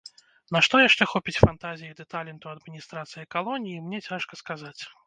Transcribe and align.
На 0.55 0.61
што 0.67 0.79
яшчэ 0.83 1.07
хопіць 1.11 1.37
фантазіі 1.43 1.95
ды 2.01 2.09
таленту 2.15 2.53
адміністрацыі 2.55 3.31
калоніі, 3.37 3.83
мне 3.87 4.05
цяжка 4.09 4.33
сказаць. 4.43 4.79